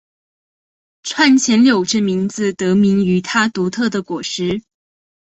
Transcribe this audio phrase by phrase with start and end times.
[1.03, 4.63] 串钱柳这名字得名于它独特的果实。